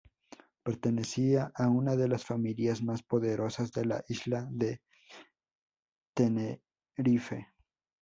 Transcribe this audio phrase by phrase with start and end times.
[0.63, 4.81] Pertenecía a una de las familias más poderosas de la isla de
[6.15, 7.49] Tenerife.